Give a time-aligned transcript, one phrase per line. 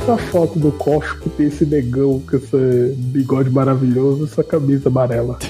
[0.00, 0.72] essa foto do
[1.20, 5.38] que tem esse negão com esse bigode maravilhoso, essa camisa amarela.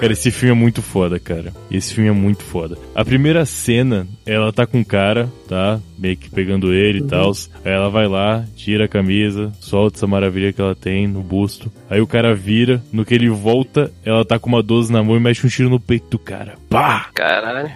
[0.00, 1.52] Cara, esse filme é muito foda, cara.
[1.70, 2.76] Esse filme é muito foda.
[2.94, 5.80] A primeira cena, ela tá com o cara, tá?
[5.98, 7.32] Meio que pegando ele e tal.
[7.64, 11.70] Aí ela vai lá, tira a camisa, solta essa maravilha que ela tem no busto.
[11.88, 15.16] Aí o cara vira, no que ele volta, ela tá com uma 12 na mão
[15.16, 16.54] e mexe um tiro no peito do cara.
[16.68, 17.08] Pá!
[17.14, 17.70] Caralho.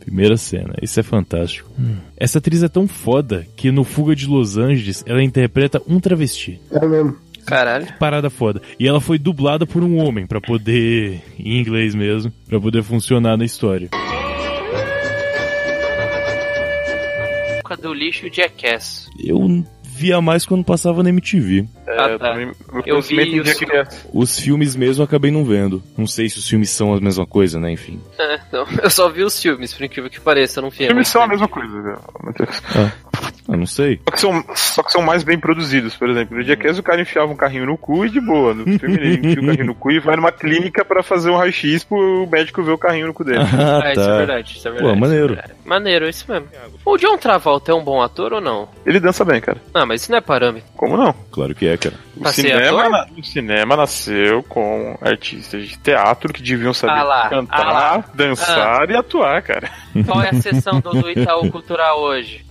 [0.00, 0.74] Primeira cena.
[0.80, 1.70] Isso é fantástico.
[2.16, 6.60] Essa atriz é tão foda que no Fuga de Los Angeles ela interpreta um travesti.
[6.70, 7.16] É mesmo.
[7.46, 7.86] Caralho.
[7.98, 8.60] Parada foda.
[8.78, 13.36] E ela foi dublada por um homem pra poder, em inglês mesmo, pra poder funcionar
[13.36, 13.88] na história.
[17.58, 19.08] Época do lixo e o Jackass.
[19.22, 21.66] Eu via mais quando passava na MTV.
[21.86, 22.36] Ah, tá.
[22.84, 23.48] Eu vi os-.
[24.12, 25.82] Os filmes mesmo eu acabei não vendo.
[25.96, 27.70] Não sei se os filmes são a mesma coisa, né?
[27.72, 28.00] Enfim.
[28.18, 30.82] É, não, eu só vi os filmes, por incrível que pareça, eu não vi.
[30.82, 31.98] Os filmes são a mesma coisa, velho.
[32.24, 32.32] Meu
[33.54, 34.00] Ah, não sei.
[34.04, 36.36] Só que, são, só que são mais bem produzidos, por exemplo.
[36.36, 38.52] No Jackass o cara enfiava um carrinho no cu e de boa.
[38.52, 41.36] No filme ele enfia o carrinho no cu e vai numa clínica pra fazer um
[41.36, 43.44] raio-x pro médico ver o carrinho no cu dele.
[43.54, 44.16] Ah, Ah, isso é tá.
[44.18, 44.94] verdade, isso é verdade.
[44.94, 45.34] Pô, maneiro.
[45.34, 45.54] isso é.
[45.64, 46.48] Maneiro, isso mesmo.
[46.84, 48.68] O John Travolta é um bom ator ou não?
[48.84, 49.58] Ele dança bem, cara.
[49.72, 50.68] Ah, mas isso não é parâmetro.
[50.76, 51.14] Como não?
[51.30, 51.94] Claro que é, cara.
[52.16, 56.92] O Pra ser cinema, na- o cinema nasceu com artistas de teatro que deviam saber
[56.92, 58.04] Ah lá, cantar, ah lá.
[58.14, 59.70] dançar e atuar, cara.
[60.06, 62.44] Qual é a sessão do, do Itaú Cultural hoje?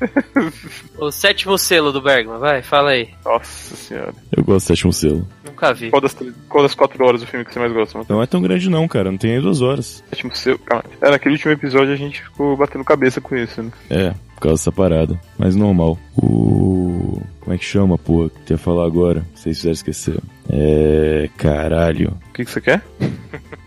[0.97, 3.09] O sétimo selo do Bergman, vai, fala aí.
[3.25, 4.13] Nossa senhora.
[4.35, 5.27] Eu gosto do sétimo selo.
[5.45, 5.89] Nunca vi.
[5.89, 6.15] Qual das,
[6.47, 7.97] qual das quatro horas do filme que você mais gosta?
[7.97, 8.15] Matheus?
[8.15, 9.11] Não é tão grande não, cara.
[9.11, 10.03] Não tem nem duas horas.
[10.09, 10.57] Sétimo seu.
[10.59, 10.83] Calma.
[11.01, 13.71] É, naquele último episódio a gente ficou batendo cabeça com isso, né?
[13.89, 15.19] É, por causa dessa parada.
[15.37, 15.97] Mas normal.
[16.15, 17.21] O...
[17.39, 18.29] Como é que chama, pô?
[18.29, 19.25] Que tu ia falar agora?
[19.35, 20.19] Vocês fizeram esquecer.
[20.49, 21.29] É...
[21.37, 22.17] Caralho.
[22.29, 22.81] O que, que você quer?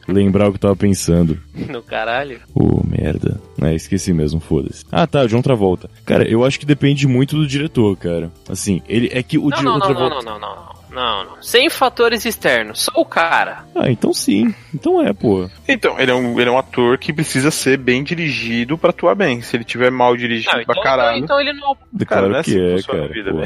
[0.08, 1.38] Lembrar o que eu tava pensando.
[1.68, 2.40] No caralho.
[2.54, 3.40] Ô, merda.
[3.62, 4.84] É, esqueci mesmo, foda-se.
[4.92, 5.88] Ah, tá, John Travolta.
[6.04, 8.30] Cara, eu acho que depende muito do diretor, cara.
[8.48, 10.14] Assim, ele é que o Não, John não, não, não, Travolta...
[10.24, 10.76] não, não, não, não.
[10.88, 11.42] Não, não.
[11.42, 13.66] Sem fatores externos, só o cara.
[13.74, 14.54] Ah, então sim.
[14.74, 15.46] Então é, pô.
[15.68, 19.14] Então, ele é, um, ele é um ator que precisa ser bem dirigido pra atuar
[19.14, 19.42] bem.
[19.42, 21.18] Se ele tiver mal dirigido Não, pra então, caralho.
[21.22, 21.76] então ele não.
[22.06, 23.08] Claro não é que assim que é, cara.
[23.12, 23.40] vida, pô.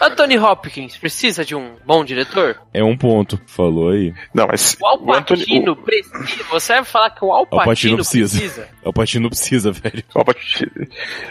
[0.00, 2.58] Anthony Hopkins precisa de um bom diretor?
[2.72, 3.40] É um ponto.
[3.46, 4.14] Falou aí.
[4.34, 4.76] Não, mas.
[4.80, 6.44] O Al Anthony- Pacino precisa.
[6.50, 8.38] Você vai falar que o Al Al Pacino Pacino precisa.
[8.38, 8.68] precisa?
[9.20, 10.02] Não precisa, velho.
[10.14, 10.70] o Al Pacino-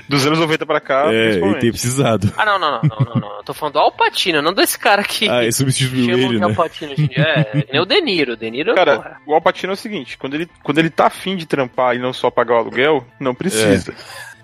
[0.08, 2.31] Dos anos 90 pra cá, é, ele tem precisado.
[2.38, 3.38] Ah, não, não, não, não, não, não.
[3.38, 6.44] Eu tô falando do Al Pacino, não desse cara que Ah, ele substituiu ele, de
[6.44, 6.56] Al né?
[6.56, 7.24] Pacino hoje em dia.
[7.24, 8.34] É, é nem o De Niro.
[8.34, 9.18] O De Niro, Cara, porra.
[9.25, 12.00] o Al Pacino é o seguinte, quando ele, quando ele tá afim de trampar e
[12.00, 13.94] não só pagar o aluguel, não precisa.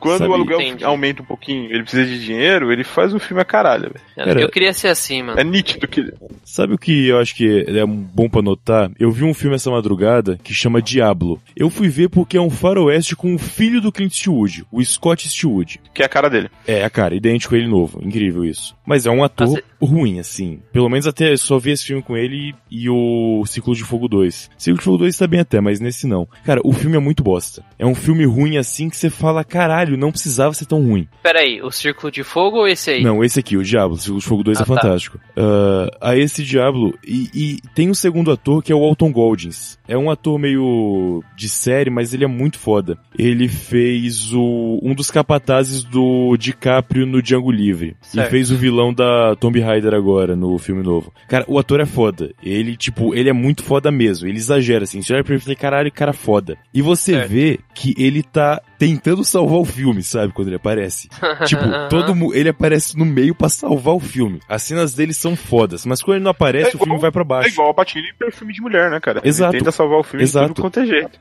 [0.05, 0.83] Quando Sabe- o aluguel Entendi.
[0.83, 4.39] aumenta um pouquinho, ele precisa de dinheiro, ele faz um filme a caralho, velho.
[4.41, 5.39] Eu queria ser assim, mano.
[5.39, 6.11] É nítido que.
[6.43, 8.91] Sabe o que eu acho que é bom pra notar?
[8.99, 11.41] Eu vi um filme essa madrugada que chama Diablo.
[11.55, 15.25] Eu fui ver porque é um faroeste com o filho do Clint Eastwood, o Scott
[15.25, 15.79] Eastwood.
[15.93, 16.49] que é a cara dele.
[16.67, 17.99] É, a cara, idêntico a ele novo.
[18.03, 18.75] Incrível isso.
[18.85, 20.59] Mas é um ator Mas ruim, assim.
[20.71, 24.07] Pelo menos até eu só vi esse filme com ele e o Ciclo de Fogo
[24.07, 24.49] 2.
[24.57, 26.27] Ciclo de Fogo 2 tá bem até, mas nesse não.
[26.45, 27.63] Cara, o filme é muito bosta.
[27.77, 31.07] É um filme ruim assim que você fala, caralho, não precisava ser tão ruim.
[31.21, 33.03] Pera aí, o Círculo de Fogo ou esse aí?
[33.03, 34.73] Não, esse aqui, o Diablo, o Círculo de Fogo 2 Ah, é tá.
[34.75, 35.19] fantástico.
[35.35, 39.77] Ah, a esse Diablo, e, e tem um segundo ator que é o Alton Goldings.
[39.87, 42.97] É um ator meio de série, mas ele é muito foda.
[43.17, 47.95] Ele fez o um dos capatazes do DiCaprio no Django Livre.
[48.01, 48.27] Certo.
[48.27, 51.11] E fez o vilão da Tomb Raider agora, no filme novo.
[51.27, 52.31] Cara, o ator é foda.
[52.41, 54.27] Ele, tipo, ele é muito foda mesmo.
[54.27, 55.01] Ele exagera, assim.
[55.01, 56.57] Você olha pra ele e fala, caralho, cara foda.
[56.73, 57.29] E você Certo.
[57.29, 60.31] vê que ele tá tentando salvar o filme, sabe?
[60.33, 61.09] Quando ele aparece.
[61.45, 64.39] Tipo, todo mu- ele aparece no meio pra salvar o filme.
[64.49, 67.11] As cenas dele são fodas, mas quando ele não aparece, É o filme igual- vai
[67.11, 67.49] pra É baixo.
[67.49, 69.21] igual o Patino em perfume de mulher, né, cara?
[69.23, 69.53] Exato.
[69.53, 70.47] Ele tenta salvar o filme Exato.
[70.47, 71.19] de tudo quanto é jeito.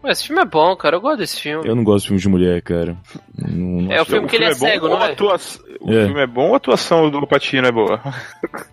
[0.00, 0.96] Pô, esse filme é bom, cara.
[0.96, 1.66] Eu gosto desse filme.
[1.68, 2.96] Eu não gosto de filme de mulher, cara.
[3.36, 5.12] Não- É o filme que ele é, bom cego, ou não é?
[5.12, 5.38] atua-
[5.84, 6.06] O É.
[6.06, 8.00] filme é bom ou a atuação do Patino é boa?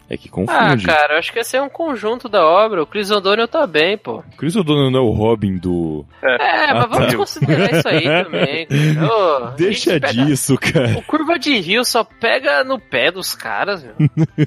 [0.09, 0.85] É que Ah, confunde.
[0.85, 2.81] cara, eu acho que esse é um conjunto da obra.
[2.81, 4.23] O Chris O'Donnell tá bem, pô.
[4.37, 6.05] Chris O'Donnell não é o Robin do...
[6.23, 7.17] É, Ah, mas vamos tá.
[7.17, 8.65] considerar isso aí também.
[8.67, 9.07] cara.
[9.13, 10.97] Ô, Deixa pega- disso, cara.
[10.97, 13.93] O Curva de Rio só pega no pé dos caras, meu.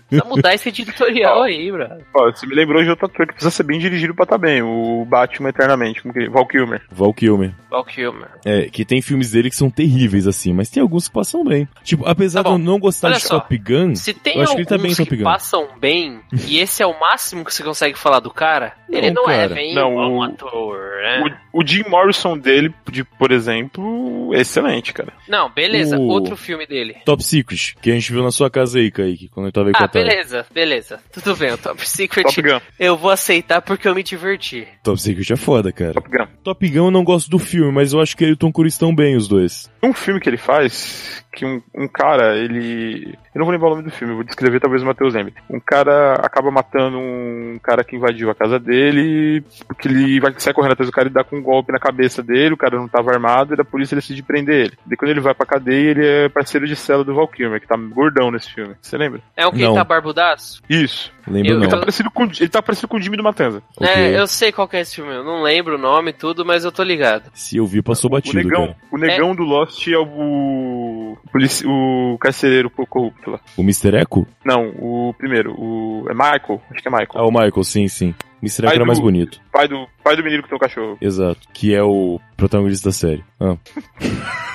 [0.08, 1.86] Precisa mudar esse editorial aí, bro.
[2.14, 4.62] Ó, você me lembrou de outro ator que precisa ser bem dirigido pra tá bem.
[4.62, 6.28] O Batman Eternamente, como que...
[6.28, 6.82] Val Kilmer.
[6.90, 7.54] Val Kilmer.
[7.70, 8.28] Val Kilmer.
[8.44, 11.68] É, que tem filmes dele que são terríveis, assim, mas tem alguns que passam bem.
[11.82, 13.40] Tipo, apesar Tá não, não gostar olha de só.
[13.40, 15.24] Top Gun, Se tem eu acho que ele tá bem em Top que Gun.
[15.24, 19.24] passam bem, e esse é o máximo que você consegue falar do cara, ele Não,
[19.24, 19.54] não é cara.
[19.54, 21.24] bem Não, um ator, né?
[21.52, 25.12] O, o Jim Morrison dele, de, por exemplo, é excelente, cara.
[25.28, 26.96] Não, beleza, O- outro filme dele.
[27.04, 29.72] Top Secret, que a gente viu na sua casa aí, Kaique, quando eu tava aí
[29.72, 31.00] com Ah, beleza, beleza.
[31.12, 32.60] Tudo bem, o Top Secret Top Gun.
[32.78, 34.66] eu vou aceitar porque eu me diverti.
[34.82, 35.94] Top Secret é foda, cara.
[35.94, 36.26] Top Gun.
[36.42, 38.52] Top Gun eu não gosto do filme, mas eu acho que ele e o Tom
[38.52, 39.70] Cruise estão bem, os dois.
[39.80, 43.18] Tem um filme que ele faz que um, um cara, ele.
[43.34, 45.34] Eu não vou lembrar o nome do filme, eu vou descrever, talvez o Matheus lembre.
[45.50, 50.52] Um cara acaba matando um cara que invadiu a casa dele, porque ele vai sai
[50.52, 52.86] correndo atrás do cara e dá com um golpe na cabeça dele, o cara não
[52.88, 54.78] tava armado, e da polícia decide prender ele.
[54.86, 57.66] Daí quando ele vai pra cadeia, ele é parceiro de cela do Val Kilmer, que
[57.66, 58.74] tá gordão nesse filme.
[58.80, 59.20] Você lembra?
[59.36, 59.74] É um que Não.
[59.74, 60.62] tá barbudaço?
[60.70, 61.12] Isso.
[61.26, 61.62] Lembro Eu- não.
[61.64, 63.62] Ele tá parecido com, ele tá parecido com o Jimmy do Matanza.
[63.80, 66.44] É, eu sei qual que é esse filme, eu não lembro o nome e tudo,
[66.44, 67.30] mas eu tô ligado.
[67.34, 68.76] Se eu vi, passou O batido, negão, cara.
[68.92, 71.16] o negão do Lost é o.
[71.32, 73.23] polici- o carcereiro corrupto
[73.56, 73.96] O Mr.
[73.96, 74.26] Echo?
[74.44, 76.06] Não, o primeiro, o.
[76.08, 76.62] É Michael?
[76.70, 77.10] Acho que é Michael.
[77.14, 78.14] Ah, o Michael, sim, sim.
[78.42, 78.66] Mr.
[78.66, 79.40] Echo era mais bonito.
[79.52, 80.98] Pai do, pai do menino que tem um cachorro.
[81.00, 81.40] Exato.
[81.52, 83.24] Que é o protagonista da série.
[83.40, 83.56] Ah.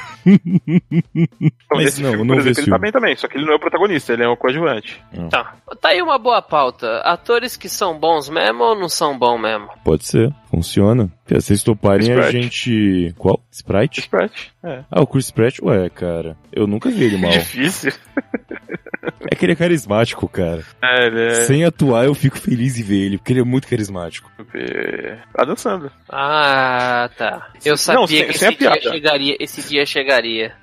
[1.71, 3.55] Mas não, filme, não por exemplo, ele tá bem também, só que ele não é
[3.55, 5.01] o protagonista, ele é o coadjuvante.
[5.29, 5.55] Tá.
[5.81, 6.97] Tá aí uma boa pauta.
[7.01, 9.69] Atores que são bons mesmo ou não são bons mesmo?
[9.83, 10.33] Pode ser.
[10.49, 11.09] Funciona.
[11.27, 12.41] Se vocês toparem, a Sprite.
[12.43, 13.15] gente...
[13.17, 13.39] Qual?
[13.51, 13.99] Sprite?
[14.01, 14.51] Sprite.
[14.63, 14.83] É.
[14.91, 15.59] Ah, o Chris Pratt?
[15.61, 16.35] Ué, cara.
[16.51, 17.31] Eu nunca vi ele mal.
[17.31, 17.91] Difícil.
[19.31, 20.63] É que ele é carismático, cara.
[20.81, 21.33] É, ele é.
[21.45, 24.29] Sem atuar, eu fico feliz em ver ele, porque ele é muito carismático.
[25.33, 25.91] Tá dançando.
[26.09, 27.49] Ah, tá.
[27.63, 30.08] Eu sabia Não, sem- que sem a esse dia chegaria, esse dia chegaria.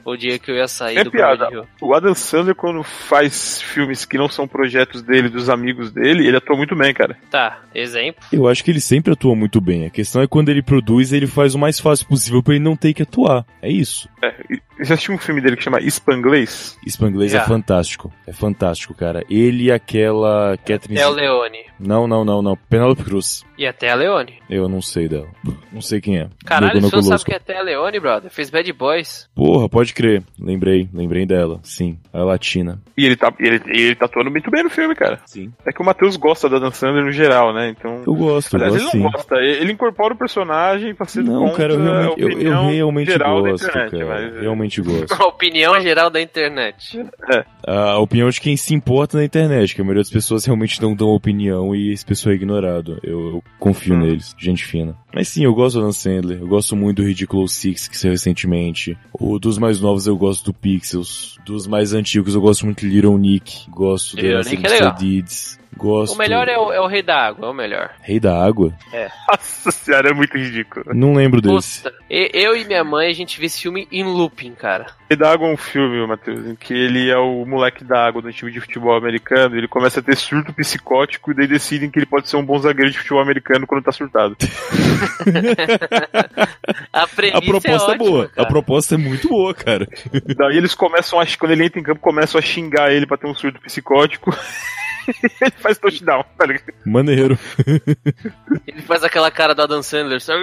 [0.05, 1.49] O dia que eu ia sair Sem do piada.
[1.81, 6.37] O Adam Sandler, quando faz filmes que não são projetos dele, dos amigos dele, ele
[6.37, 7.17] atua muito bem, cara.
[7.31, 8.23] Tá, exemplo.
[8.33, 9.87] Eu acho que ele sempre atua muito bem.
[9.87, 12.77] A questão é quando ele produz, ele faz o mais fácil possível pra ele não
[12.77, 13.45] ter que atuar.
[13.63, 14.09] É isso.
[14.23, 16.79] É, e- você assistiu um filme dele que chama Spanglês?
[16.87, 17.43] Spanglês Já.
[17.43, 18.13] é fantástico.
[18.27, 19.25] É fantástico, cara.
[19.31, 20.99] Ele e aquela Catherine...
[20.99, 21.59] Até o Leone.
[21.79, 22.57] Não, não, não, não.
[22.69, 23.45] Penelope Cruz.
[23.59, 24.35] E até a Leone.
[24.49, 25.27] Eu não sei dela.
[25.73, 26.29] Não sei quem é.
[26.45, 28.31] Caralho, você não sabe que é até a Leone, brother.
[28.31, 29.29] Fez Bad Boys.
[29.35, 30.23] Porra, pode crer.
[30.39, 31.61] Lembrei, lembrei dela.
[31.63, 32.81] Sim, a latina.
[32.97, 35.21] E ele tá, ele, ele tá atuando muito bem no filme, cara.
[35.27, 35.53] Sim.
[35.67, 37.69] É que o Matheus gosta da Dan Sandler no geral, né?
[37.69, 38.03] Então.
[38.07, 39.03] Eu gosto, eu Aliás, gosto ele sim.
[39.05, 43.11] não gosta, ele incorpora o personagem pra ser Não, cara, eu realmente, eu, eu realmente
[43.11, 44.07] geral da gosto, internet, cara.
[44.07, 44.45] mas- é.
[44.67, 45.15] Realmente gosto.
[45.23, 46.99] A opinião geral da internet.
[47.67, 50.95] A opinião de quem se importa na internet, que a maioria das pessoas realmente não
[50.95, 52.99] dão opinião e esse pessoal é ignorado.
[53.03, 54.01] Eu, eu confio Hum.
[54.01, 54.97] neles, gente fina.
[55.15, 58.13] Mas sim, eu gosto do Dan Sandler, eu gosto muito do Ridiculous Six, que saiu
[58.13, 58.97] recentemente.
[59.13, 61.39] O dos mais novos eu gosto do Pixels.
[61.45, 63.71] Dos mais antigos eu gosto muito de Little Nick.
[63.71, 64.85] Gosto da Nick Mr.
[64.85, 64.93] é.
[64.93, 65.59] Deeds.
[65.77, 66.15] Gosto...
[66.15, 67.91] O melhor é o, é o Rei da Água, é o melhor.
[68.01, 68.73] Rei da Água?
[69.29, 70.87] Nossa senhora, é muito ridículo.
[70.95, 71.83] Não lembro desse.
[71.83, 74.87] Puta, eu e minha mãe, a gente viu esse filme em looping, cara.
[75.09, 78.21] E da água é um filme, Matheus, em que ele é o moleque da água
[78.21, 81.99] do time de futebol americano, ele começa a ter surto psicótico e daí decidem que
[81.99, 84.37] ele pode ser um bom zagueiro de futebol americano quando tá surtado.
[86.93, 88.29] A A proposta é, ótima, boa.
[88.29, 88.43] cara.
[88.43, 89.87] A proposta é muito boa, cara.
[90.37, 93.27] daí eles começam a, quando ele entra em campo, começam a xingar ele pra ter
[93.27, 94.35] um surto psicótico.
[95.41, 96.75] ele faz touchdown, tá ligado?
[96.85, 97.39] Maneiro.
[98.67, 100.21] Ele faz aquela cara do Adam Sandler.
[100.21, 100.41] sabe?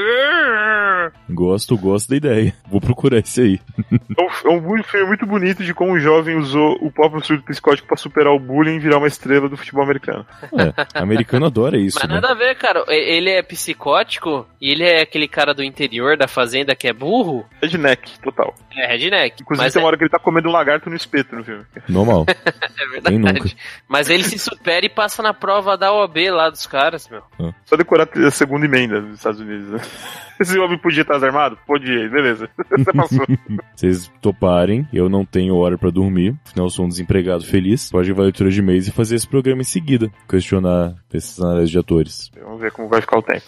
[1.30, 2.54] Gosto, gosto da ideia.
[2.70, 3.62] Vou procurar esse aí.
[3.92, 7.44] É um, é um filme muito bonito de como um jovem usou o próprio surto
[7.44, 10.26] psicótico pra superar o bullying e virar uma estrela do futebol americano.
[10.44, 12.16] É, americano adora isso, Mas né?
[12.16, 12.84] nada a ver, cara.
[12.88, 17.46] Ele é psicótico e ele é aquele cara do interior da fazenda que é burro.
[17.62, 18.54] Redneck, total.
[18.76, 19.42] É redneck.
[19.42, 21.44] Inclusive mas tem é, uma hora que ele tá comendo um lagarto no espeto no
[21.44, 21.66] filme.
[21.88, 22.26] Normal.
[22.30, 23.56] é verdade.
[23.88, 27.22] Mas ele se supera e passa na prova da OAB lá dos caras, meu.
[27.66, 29.80] Só decorar a segunda emenda dos Estados Unidos, né?
[30.40, 31.58] Esse homem podia estar armado?
[31.66, 32.50] Podia, beleza.
[32.70, 33.26] Você passou.
[33.76, 37.90] Vocês toparem, eu não tenho hora pra dormir, afinal eu sou um desempregado feliz.
[37.92, 40.10] Pode levar a leitura de mês e fazer esse programa em seguida.
[40.28, 42.32] Questionar esses análises de atores.
[42.42, 43.46] Vamos ver como vai ficar o tempo.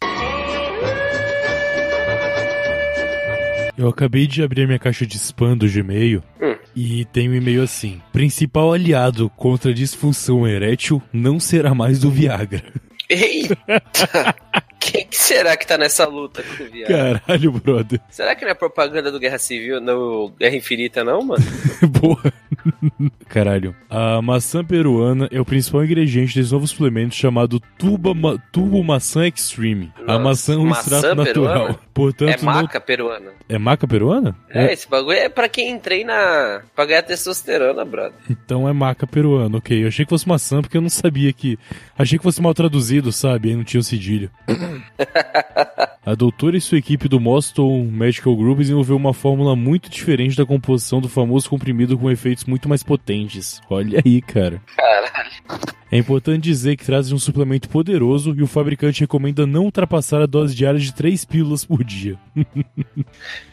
[3.77, 6.55] Eu acabei de abrir a minha caixa de spam do Gmail Hum.
[6.75, 12.11] E tem um e-mail assim: Principal aliado contra a disfunção erétil não será mais do
[12.11, 12.63] Viagra.
[13.09, 13.55] Eita!
[14.79, 16.89] Quem que será que tá nessa luta com o viado?
[16.89, 17.99] Caralho, brother.
[18.09, 21.43] Será que não é propaganda do Guerra Civil, no Guerra Infinita, não, mano?
[21.99, 22.31] Porra.
[23.27, 23.75] Caralho.
[23.89, 29.27] A maçã peruana é o principal ingrediente desse novo suplemento chamado tuba ma Turbo Maçã
[29.27, 29.91] Extreme.
[29.99, 31.53] a Nossa, maçã é um maçã extrato natural.
[31.53, 31.79] peruana?
[31.93, 32.53] Portanto, é não...
[32.53, 33.31] maca peruana.
[33.47, 34.35] É maca peruana?
[34.49, 38.13] É, esse bagulho é pra quem treina pra ganhar testosterona, brother.
[38.29, 39.83] Então é maca peruana, ok.
[39.83, 41.57] Eu achei que fosse maçã porque eu não sabia que.
[41.97, 43.49] Achei que fosse mal traduzido, sabe?
[43.49, 44.29] Aí não tinha o cedilho.
[46.05, 50.45] A doutora e sua equipe do Boston Medical Group desenvolveu uma fórmula muito diferente da
[50.45, 53.59] composição do famoso comprimido com efeitos muito mais potentes.
[53.67, 54.61] Olha aí, cara.
[54.77, 55.74] Caralho.
[55.91, 60.21] É importante dizer que trata de um suplemento poderoso e o fabricante recomenda não ultrapassar
[60.21, 62.17] a dose diária de 3 pílulas por dia.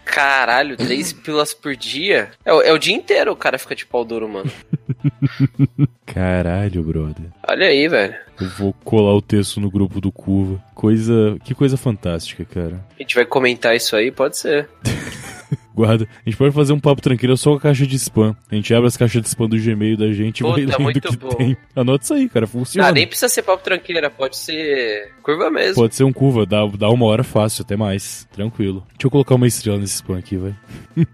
[0.05, 2.31] Caralho, três pílulas por dia?
[2.45, 4.51] É, o- é o dia inteiro o cara fica de pau duro, mano.
[6.07, 7.27] Caralho, brother.
[7.49, 8.15] Olha aí, velho.
[8.41, 10.63] Eu vou colar o texto no grupo do Curva.
[10.75, 11.37] Coisa.
[11.45, 12.85] Que coisa fantástica, cara.
[12.99, 14.11] A gente vai comentar isso aí?
[14.11, 14.69] Pode ser.
[15.75, 16.07] Guarda.
[16.25, 18.37] A gente pode fazer um papo tranquilo só com a caixa de spam.
[18.51, 20.89] A gente abre as caixas de spam do Gmail da gente e vai Puta, lendo
[20.89, 21.29] o que bom.
[21.31, 21.57] tem.
[21.75, 22.47] Anota isso aí, cara.
[22.47, 22.89] Funciona.
[22.89, 25.77] Ah, nem precisa ser papo tranqueira, pode ser curva mesmo.
[25.77, 28.27] Pode ser um curva, dá, dá uma hora fácil, até mais.
[28.33, 28.85] Tranquilo.
[28.93, 30.55] Deixa eu colocar uma estrela nesse spam aqui, vai.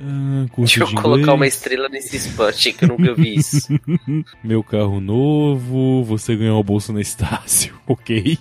[0.00, 3.68] ah, Deixa eu de colocar uma estrela nesse spam, achei que eu nunca vi isso.
[4.42, 7.78] Meu carro novo, você ganhou uma bolsa na Estácio.
[7.90, 8.38] Ok.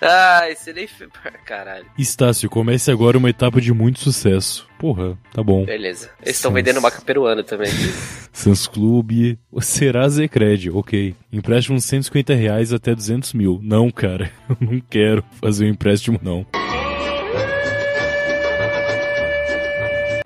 [0.00, 0.88] Ah, esse nem.
[1.44, 1.86] Caralho.
[1.98, 4.66] Estácio, comece agora uma etapa de muito sucesso.
[4.78, 5.64] Porra, tá bom.
[5.64, 6.10] Beleza.
[6.22, 7.70] Eles estão vendendo maca peruana também.
[8.32, 11.14] Sans Clube, será Zecred, ok.
[11.32, 13.60] Empréstimo uns 150 reais até 200 mil.
[13.62, 16.46] Não, cara, eu não quero fazer um empréstimo, não.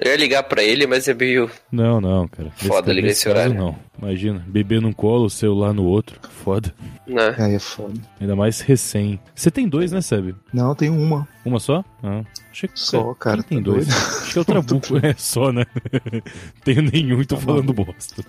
[0.05, 1.49] Eu ia ligar pra ele, mas é meio.
[1.71, 2.51] Não, não, cara.
[2.57, 3.55] Foda ligar nesse esse caso, horário.
[3.55, 6.19] Não, imagina, bebê num colo, celular no outro.
[6.43, 6.75] Foda.
[7.07, 7.35] Né?
[7.39, 7.95] Aí é foda.
[8.21, 9.21] Ainda mais recém.
[9.35, 10.35] Você tem dois, né, Seb?
[10.53, 11.27] Não, tem uma.
[11.45, 11.85] Uma só?
[12.03, 13.87] Ah, achei que Só, cara, tem tá dois?
[13.87, 13.99] doido?
[13.99, 14.97] Acho que é o Trabuco.
[15.07, 15.65] É só, né?
[16.65, 18.25] Tenho nenhum e tô Tá falando bosta.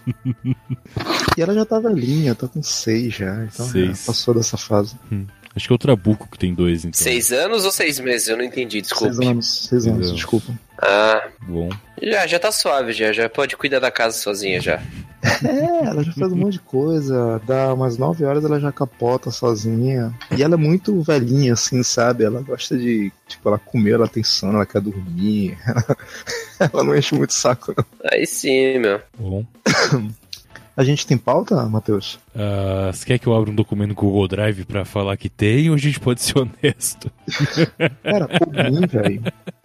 [1.37, 3.45] E ela já tá velhinha, tá com seis já.
[3.45, 3.99] Então Seis.
[3.99, 4.95] já passou dessa fase.
[5.55, 6.99] Acho que é o Trabuco que tem dois, então.
[6.99, 8.27] Seis anos ou seis meses?
[8.27, 9.15] Eu não entendi, desculpe.
[9.15, 10.15] Seis anos, seis anos, anos.
[10.15, 10.51] desculpa.
[10.81, 11.69] Ah, Bom.
[12.01, 13.13] já, já tá suave, já.
[13.13, 14.81] Já pode cuidar da casa sozinha já.
[15.45, 17.41] É, ela já faz um monte de coisa.
[17.47, 20.13] Dá umas nove horas ela já capota sozinha.
[20.37, 22.25] E ela é muito velhinha, assim, sabe?
[22.25, 23.09] Ela gosta de.
[23.25, 25.57] Tipo, ela comer, ela tem sono, ela quer dormir.
[26.59, 27.85] ela não enche muito saco, não.
[28.11, 28.99] Aí sim, meu.
[29.17, 29.45] Bom.
[30.75, 32.19] A gente tem pauta, Matheus?
[32.35, 35.69] Ah, você quer que eu abra um documento no Google Drive pra falar que tem
[35.69, 37.11] ou a gente pode ser honesto?
[38.01, 39.23] Cara, por mim, velho.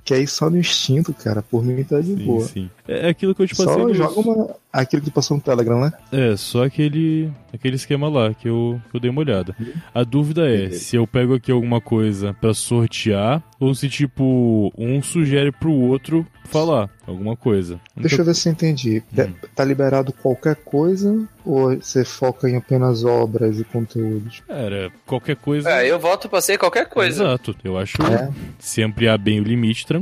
[0.08, 1.42] Que aí só no instinto, cara.
[1.42, 2.40] Por mim tá de Sim, boa.
[2.44, 2.70] sim.
[2.88, 3.74] É aquilo que eu te passei.
[3.74, 4.56] Só no- joga uma.
[4.72, 5.92] Aquilo que passou no Telegram, né?
[6.12, 9.54] É, só aquele, aquele esquema lá que eu, que eu dei uma olhada.
[9.94, 10.78] A dúvida é Beleza.
[10.80, 16.24] se eu pego aqui alguma coisa pra sortear ou se, tipo, um sugere pro outro
[16.44, 17.80] falar alguma coisa.
[17.96, 19.02] Deixa eu ver se eu entendi.
[19.18, 19.32] Hum.
[19.54, 24.42] Tá liberado qualquer coisa ou você foca em apenas obras e conteúdos?
[24.46, 25.70] Cara, qualquer coisa.
[25.70, 27.24] É, eu volto pra ser qualquer coisa.
[27.24, 27.56] Exato.
[27.64, 28.30] Eu acho É.
[28.58, 29.97] se ampliar bem o limite, tranquilo.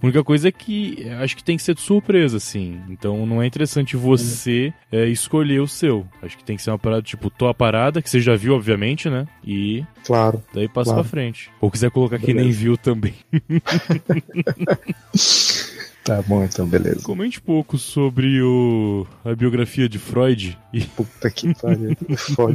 [0.00, 2.80] A única coisa é que eu acho que tem que ser de surpresa, assim.
[2.88, 6.06] Então não é interessante você é, escolher o seu.
[6.22, 8.54] Acho que tem que ser uma parada, tipo, tô a parada, que você já viu,
[8.54, 9.26] obviamente, né?
[9.44, 10.42] E Claro.
[10.54, 11.02] daí passa Claro.
[11.02, 11.50] pra frente.
[11.60, 12.60] Ou quiser colocar quem nem Beleza.
[12.60, 13.14] viu também.
[16.06, 17.02] Tá bom, então, beleza.
[17.02, 21.96] Comente pouco sobre o, a biografia de Freud e Puta que pariu.
[22.16, 22.54] Foda.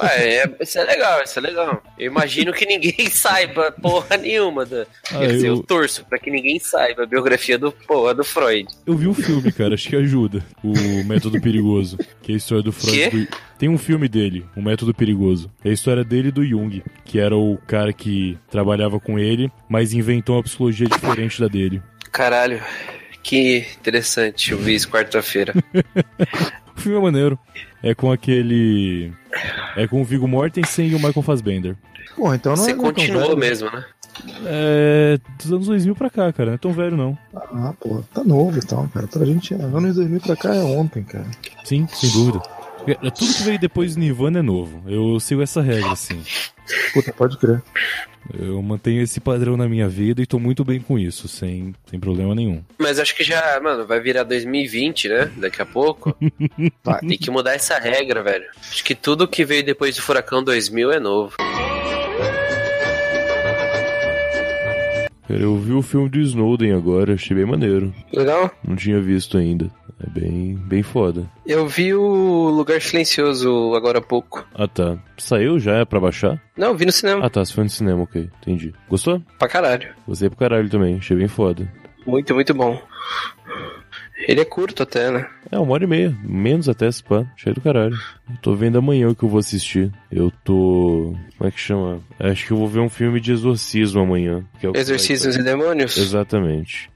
[0.00, 1.80] Ah, é, isso é legal, isso é legal.
[1.96, 4.66] Eu imagino que ninguém saiba porra nenhuma.
[4.66, 4.82] Da...
[5.12, 8.24] Ah, Quer dizer, eu- eu torço pra que ninguém saiba a biografia do porra do
[8.24, 8.66] Freud.
[8.84, 10.44] Eu vi o filme, cara, acho que ajuda.
[10.64, 13.10] O Método Perigoso, que é a história do Freud.
[13.26, 15.48] Do- Tem um filme dele, O Método Perigoso.
[15.64, 19.52] É a história dele e do Jung, que era o cara que trabalhava com ele,
[19.68, 21.80] mas inventou uma psicologia diferente da dele.
[22.16, 22.62] Caralho,
[23.22, 24.52] que interessante.
[24.52, 25.52] Eu vi isso quarta-feira.
[26.74, 27.38] O filme é maneiro.
[27.82, 29.10] É com aquele.
[29.76, 31.74] É com o Viggo Mortensen e o Michael Fassbender.
[32.14, 33.38] Pô, então não Você é é continuou velho.
[33.38, 33.84] mesmo, né?
[34.44, 35.18] É.
[35.38, 36.50] dos anos 2000 pra cá, cara.
[36.50, 37.18] Não é tão velho, não.
[37.34, 39.06] Ah, pô, tá novo então, cara.
[39.06, 41.26] Pra gente, é, anos 2000 pra cá é ontem, cara.
[41.64, 42.42] Sim, sem dúvida.
[42.86, 44.82] É, Tudo que veio depois do Nirvana é novo.
[44.86, 46.22] Eu sigo essa regra, assim.
[46.92, 47.62] Puta, pode crer.
[48.38, 52.00] Eu mantenho esse padrão na minha vida e tô muito bem com isso, sem, sem
[52.00, 52.62] problema nenhum.
[52.78, 55.32] Mas acho que já, mano, vai virar 2020, né?
[55.36, 56.16] Daqui a pouco.
[56.82, 57.00] Vai.
[57.06, 58.46] Tem que mudar essa regra, velho.
[58.60, 61.34] Acho que tudo que veio depois do Furacão 2000 é novo.
[65.28, 67.92] Cara, eu vi o filme do Snowden agora, achei bem maneiro.
[68.12, 68.50] Legal?
[68.66, 69.70] Não tinha visto ainda.
[69.98, 71.28] É bem, bem foda.
[71.46, 74.46] Eu vi o Lugar Silencioso agora há pouco.
[74.54, 74.98] Ah tá.
[75.16, 75.78] Saiu já?
[75.78, 76.40] É pra baixar?
[76.56, 77.24] Não, vi no cinema.
[77.24, 78.28] Ah tá, se foi no cinema, ok.
[78.42, 78.74] Entendi.
[78.88, 79.22] Gostou?
[79.38, 79.88] Pra caralho.
[80.06, 81.70] Gostei pro caralho também, achei bem foda.
[82.06, 82.80] Muito, muito bom.
[84.26, 85.28] Ele é curto até, né?
[85.50, 86.16] É, uma hora e meia.
[86.24, 87.24] Menos até, se pá.
[87.36, 87.94] Cheio do caralho.
[88.30, 89.92] Eu tô vendo amanhã o que eu vou assistir.
[90.10, 91.14] Eu tô...
[91.36, 92.00] Como é que chama?
[92.18, 94.42] Acho que eu vou ver um filme de exorcismo amanhã.
[94.58, 95.96] Que é que vai- Exorcismos e Demônios?
[95.98, 96.90] Exatamente.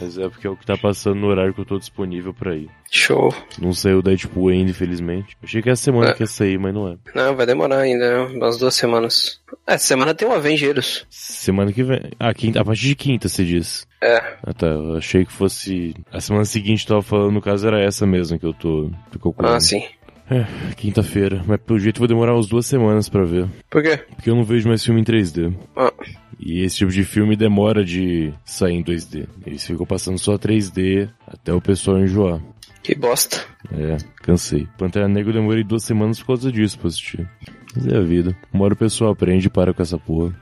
[0.00, 2.56] Mas é porque é o que tá passando no horário que eu tô disponível pra
[2.56, 2.68] ir.
[2.90, 3.32] Show.
[3.60, 5.36] Não saiu Deadpool ainda, infelizmente.
[5.42, 6.14] Achei que essa semana É.
[6.14, 6.96] que ia sair, mas não é.
[7.14, 8.34] Não, vai demorar ainda, né?
[8.34, 9.40] umas duas semanas.
[9.66, 11.06] É, semana tem o Avengers.
[11.08, 12.00] Semana que vem.
[12.18, 13.86] Ah, quinta, a partir de quinta, você diz.
[14.00, 14.16] É.
[14.42, 14.66] Ah, tá.
[14.66, 15.94] Eu achei que fosse.
[16.12, 18.90] A semana seguinte tava falando, no caso era essa mesmo que eu tô.
[19.10, 19.56] tô calculando.
[19.56, 19.84] Ah, sim.
[20.30, 21.42] É, quinta-feira.
[21.46, 23.48] Mas pelo jeito vou demorar umas duas semanas pra ver.
[23.68, 23.98] Por quê?
[23.98, 25.54] Porque eu não vejo mais filme em 3D.
[25.76, 25.92] Ah.
[26.40, 29.28] E esse tipo de filme demora de sair em 2D.
[29.46, 32.40] Eles ficam passando só 3D até o pessoal enjoar.
[32.82, 33.44] Que bosta.
[33.72, 34.66] É, cansei.
[34.76, 37.28] Pantera Negra eu demorei duas semanas por causa disso pra assistir.
[37.74, 38.36] Mas é a vida.
[38.52, 40.34] Uma hora o pessoal aprende e para com essa porra.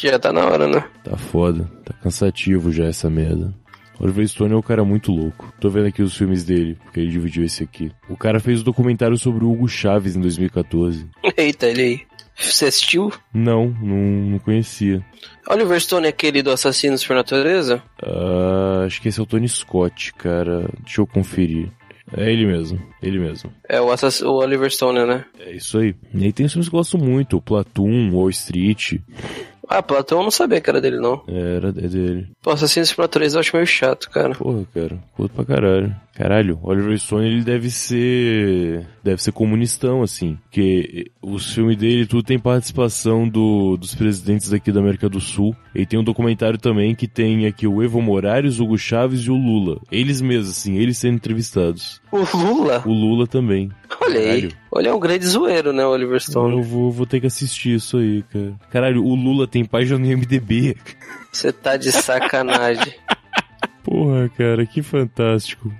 [0.03, 0.83] Já tá na hora, né?
[1.05, 1.71] Tá foda.
[1.85, 3.55] Tá cansativo já essa merda.
[3.99, 5.53] Oliver Stone é um cara muito louco.
[5.61, 7.93] Tô vendo aqui os filmes dele, porque ele dividiu esse aqui.
[8.09, 11.07] O cara fez um documentário sobre o Hugo Chaves em 2014.
[11.37, 12.01] Eita, ele aí.
[12.35, 13.13] Você assistiu?
[13.35, 13.97] Não, não,
[14.31, 15.05] não conhecia.
[15.47, 17.83] Oliver Stone é aquele do Assassinos por Natureza?
[18.03, 20.67] Ah, acho que esse é o Tony Scott, cara.
[20.83, 21.69] Deixa eu conferir.
[22.17, 23.53] É ele mesmo, ele mesmo.
[23.69, 25.25] É o, assass o Oliver Stone, né?
[25.39, 25.95] É isso aí.
[26.13, 28.95] E aí tem filmes que eu gosto muito, o Platoon, Wall Street.
[29.71, 31.23] Ah, Platão eu não sabia que era dele, não.
[31.29, 32.27] Era, é dele.
[32.43, 34.35] Pô, Assassinos por Natureza eu acho meio chato, cara.
[34.35, 34.99] Porra, cara.
[35.17, 35.95] Curto pra caralho.
[36.13, 38.85] Caralho, Oliver Stone ele deve ser.
[39.03, 40.37] Deve ser comunistão, assim.
[40.43, 45.55] Porque os filmes dele tudo tem participação do, dos presidentes daqui da América do Sul.
[45.75, 49.31] E tem um documentário também que tem aqui o Evo Morales, o Hugo Chaves e
[49.31, 49.81] o Lula.
[49.91, 52.03] Eles mesmos, assim, eles sendo entrevistados.
[52.11, 52.83] O Lula?
[52.85, 53.71] O Lula também.
[54.03, 54.25] Olha aí.
[54.25, 54.53] Caralho.
[54.73, 56.57] Olha, é um grande zoeiro, né, Oliver Stone?
[56.57, 58.55] Eu vou, vou ter que assistir isso aí, cara.
[58.71, 60.77] Caralho, o Lula tem página no MDB.
[61.33, 62.95] Você tá de sacanagem.
[63.83, 65.73] Porra, cara, que fantástico.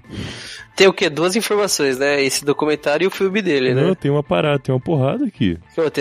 [0.75, 1.09] Tem o quê?
[1.09, 2.23] Duas informações, né?
[2.23, 3.83] Esse documentário e o filme dele, né?
[3.83, 5.59] Não, tem uma parada, tem uma porrada aqui.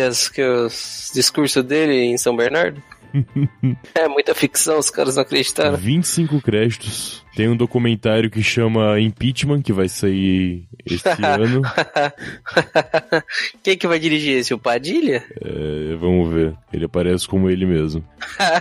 [0.07, 2.81] As, que os discursos dele em São Bernardo?
[3.95, 5.77] é muita ficção, os caras não acreditaram.
[5.77, 7.25] 25 créditos.
[7.35, 11.61] Tem um documentário que chama Impeachment, que vai sair esse ano.
[13.63, 14.53] Quem que vai dirigir esse?
[14.53, 15.23] O Padilha?
[15.41, 16.53] É, vamos ver.
[16.73, 18.03] Ele aparece como ele mesmo.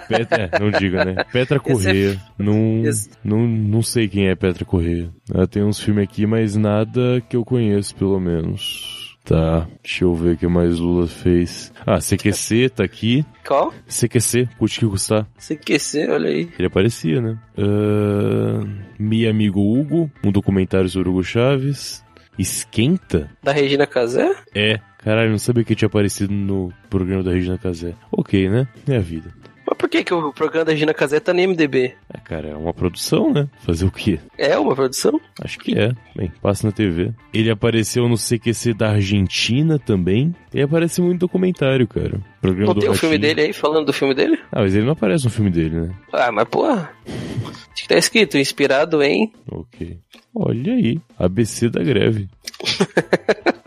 [0.09, 1.25] Petra, é, não diga, né?
[1.33, 2.21] Petra Corrêa.
[2.39, 5.11] Não, Esse- não, não sei quem é Petra Corrêa.
[5.33, 8.98] Ela tem uns filmes aqui, mas nada que eu conheço, pelo menos.
[9.29, 11.71] Tá, deixa eu ver o que mais Lula fez.
[11.85, 13.27] Ah, CQC tá aqui.
[13.47, 13.75] Qual?
[13.87, 15.29] CQC, curte que custar.
[15.39, 16.49] CQC, olha aí.
[16.59, 17.39] Ele aparecia, né?
[17.59, 18.65] Ah,
[18.99, 22.03] Mi Amigo Hugo, um documentário sobre Hugo Chaves.
[22.39, 23.31] Esquenta?
[23.43, 24.35] Da Regina Casé?
[24.55, 24.81] É.
[24.99, 27.95] Caralho, não sabia que tinha aparecido no programa da Regina Casé.
[28.11, 28.67] Ok, né?
[28.89, 29.31] É a vida.
[29.79, 31.95] Por que, que o programa da Regina Casé tá no MDB?
[32.13, 33.49] É, cara, é uma produção, né?
[33.61, 34.19] Fazer o quê?
[34.37, 35.21] É uma produção?
[35.41, 35.93] Acho que é.
[36.17, 37.13] Bem, passa na TV.
[37.33, 40.35] Ele apareceu no CQC da Argentina também.
[40.53, 42.21] E aparece muito documentário, cara.
[42.41, 43.35] Programa Não tem o filme Ratinho.
[43.37, 44.39] dele aí, falando do filme dele?
[44.51, 45.95] Ah, mas ele não aparece no filme dele, né?
[46.13, 46.91] Ah, mas porra.
[47.07, 49.33] Tinha que tá escrito, inspirado em...
[49.51, 49.99] Ok.
[50.35, 51.01] Olha aí.
[51.19, 52.29] ABC da greve.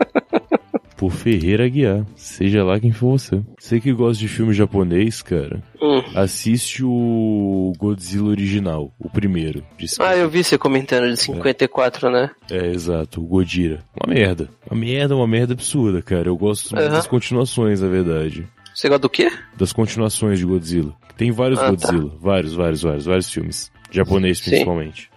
[1.02, 2.06] Por Ferreira Guiar.
[2.14, 3.42] Seja lá quem for você.
[3.58, 6.00] Você que gosta de filme japonês, cara, Hum.
[6.14, 8.94] assiste o Godzilla original.
[9.00, 9.64] O primeiro.
[9.76, 12.30] de Ah, eu vi você comentando de 54, né?
[12.48, 13.80] É, exato, o Godira.
[14.00, 14.48] Uma merda.
[14.70, 16.28] Uma merda, uma merda absurda, cara.
[16.28, 16.88] Eu gosto Aham.
[16.90, 18.46] das continuações, na verdade.
[18.72, 19.28] Você gosta do quê?
[19.58, 20.94] Das continuações de Godzilla.
[21.16, 21.70] Tem vários Ah, tá.
[21.70, 22.12] Godzilla.
[22.20, 23.72] Vários, vários, vários, vários filmes.
[23.90, 24.50] Japonês, Sim.
[24.50, 25.10] principalmente.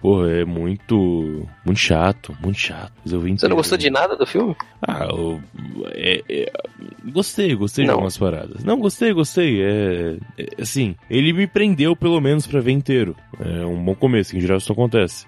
[0.00, 1.46] Porra, é muito.
[1.64, 2.92] Muito chato, muito chato.
[3.04, 4.54] Mas eu vi Você não gostou de nada do filme?
[4.86, 5.40] Ah, eu,
[5.92, 6.52] é- é-
[7.12, 7.94] gostei, gostei de Não.
[7.94, 8.64] algumas paradas.
[8.64, 9.62] Não, gostei, gostei.
[9.62, 13.14] É, é, assim, ele me prendeu pelo menos pra ver inteiro.
[13.38, 15.26] É um bom começo, que em geral isso acontece.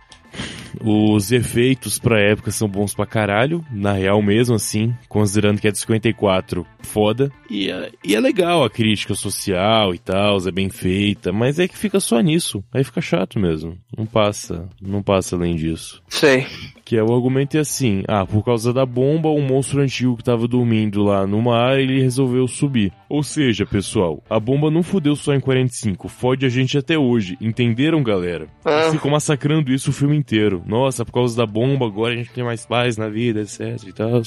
[0.80, 5.70] Os efeitos pra época são bons pra caralho, na real mesmo, assim, considerando que é
[5.70, 7.30] de 54, foda.
[7.50, 11.68] E é, e é legal a crítica social e tal, é bem feita, mas é
[11.68, 12.62] que fica só nisso.
[12.72, 13.76] Aí fica chato mesmo.
[13.96, 16.02] Não passa, não passa além disso.
[16.08, 16.46] Sei.
[16.84, 20.24] Que é o argumento é assim, ah, por causa da bomba, um monstro antigo que
[20.24, 22.92] tava dormindo lá no mar, ele resolveu subir.
[23.12, 27.36] Ou seja, pessoal, a bomba não fudeu só em 45, fode a gente até hoje,
[27.42, 28.48] entenderam, galera?
[28.64, 28.88] Ah.
[28.90, 30.62] Ficou massacrando isso o filme inteiro.
[30.66, 33.92] Nossa, por causa da bomba, agora a gente tem mais paz na vida, etc e
[33.92, 34.22] tal.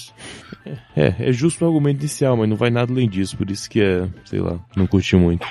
[0.96, 3.82] É, é justo o argumento inicial, mas não vai nada além disso, por isso que
[3.82, 5.48] é, sei lá, não curti muito.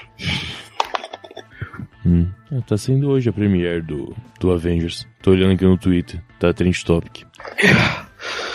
[2.06, 2.28] Hum.
[2.52, 5.08] Ah, tá sendo hoje a premiere do, do Avengers.
[5.20, 6.22] Tô olhando aqui no Twitter.
[6.38, 7.24] Tá Trend Topic.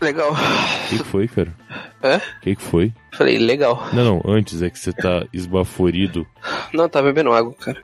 [0.00, 0.32] Legal.
[0.32, 1.54] O que, que foi, cara?
[2.02, 2.16] É?
[2.16, 2.92] O que, que foi?
[3.12, 3.88] Falei, legal.
[3.92, 6.26] Não, não, antes é que você tá esbaforido.
[6.72, 7.80] Não, tá bebendo água, cara.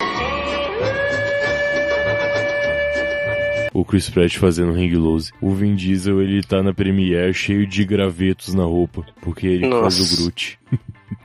[3.73, 5.33] O Chris Pratt fazendo Hang Loose.
[5.41, 9.05] O Vin Diesel, ele tá na Premiere cheio de gravetos na roupa.
[9.21, 10.15] Porque ele faz Nossa.
[10.15, 10.59] o Groot.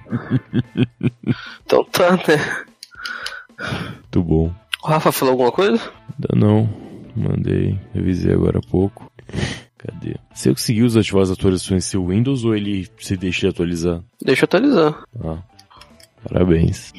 [1.63, 2.65] Então tá, né?
[3.93, 4.53] Muito bom.
[4.83, 5.79] O Rafa falou alguma coisa?
[6.13, 6.67] Ainda não.
[7.15, 7.79] Mandei.
[7.93, 9.11] Revisei agora há pouco.
[9.79, 10.15] Cadê?
[10.33, 14.03] Você conseguiu desativar as atualizações seu Windows ou ele se deixa de atualizar?
[14.21, 15.03] Deixa atualizar.
[15.23, 15.41] Ah,
[16.21, 16.91] parabéns.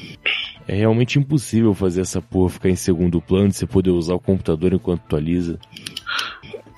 [0.67, 4.19] É realmente impossível fazer essa porra ficar em segundo plano e você poder usar o
[4.19, 5.59] computador enquanto atualiza.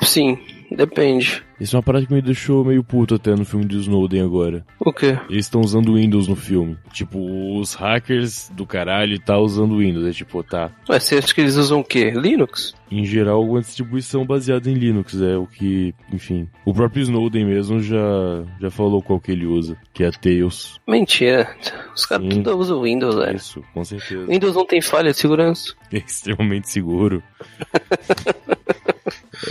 [0.01, 0.37] Sim,
[0.71, 1.43] depende.
[1.59, 4.65] Isso é uma parada que me deixou meio puto até no filme de Snowden agora.
[4.79, 5.17] O quê?
[5.29, 6.77] Eles estão usando Windows no filme.
[6.91, 7.19] Tipo,
[7.57, 10.05] os hackers do caralho tá usando Windows.
[10.05, 10.71] É tipo, tá.
[10.89, 12.11] Ué, você acha que eles usam o quê?
[12.11, 12.75] Linux?
[12.91, 15.19] Em geral, alguma distribuição baseada em Linux.
[15.21, 16.49] É o que, enfim.
[16.65, 20.79] O próprio Snowden mesmo já, já falou qual que ele usa, que é a Tails.
[20.87, 21.55] Mentira.
[21.95, 23.37] Os caras tudo usam Windows, velho.
[23.37, 24.25] Isso, com certeza.
[24.25, 25.73] Windows não tem falha de segurança.
[25.93, 27.21] É extremamente seguro.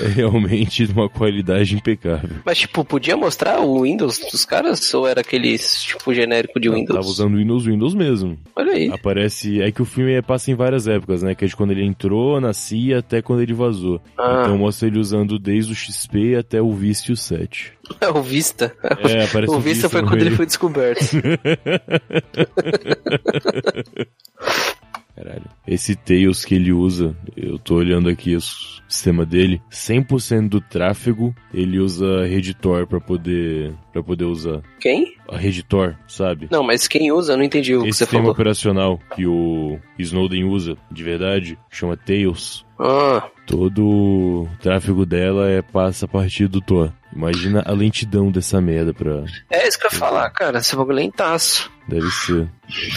[0.03, 2.31] é realmente de uma qualidade impecável.
[2.45, 4.93] Mas, tipo, podia mostrar o Windows dos caras?
[4.95, 6.97] Ou era aquele, tipo, genérico de Eu Windows?
[6.97, 8.39] Tava usando Windows Windows mesmo.
[8.57, 8.89] Olha aí.
[8.91, 9.61] Aparece.
[9.63, 11.35] É que o filme é- passa em várias épocas, né?
[11.35, 14.01] Que é de quando ele entrou, nascia até quando ele vazou.
[14.19, 14.43] Ah.
[14.45, 17.73] Então mostra ele usando desde o XP até o Vista e o 7.
[18.15, 18.75] o Vista.
[18.83, 20.37] É, aparece o Vista foi no quando ele meio.
[20.37, 21.01] foi descoberto.
[25.15, 25.45] Caralho.
[25.67, 31.35] Esse Tails que ele usa, eu tô olhando aqui o sistema dele, 100% do tráfego
[31.53, 34.63] ele usa Reditor pra poder para poder usar.
[34.81, 35.15] Quem?
[35.29, 36.49] A Reditor, sabe?
[36.51, 37.35] Não, mas quem usa?
[37.35, 38.33] Eu não entendi o que Esse você sistema falou.
[38.33, 42.65] operacional que o Snowden usa, de verdade, chama Tails.
[42.79, 46.93] Ah, Todo o tráfego dela é passa a partir do Tor.
[47.15, 49.25] Imagina a lentidão dessa merda pra.
[49.51, 50.59] é isso que eu ia falar, cara.
[50.59, 51.71] Esse bagulho é lentaço.
[51.89, 52.49] Deve ser.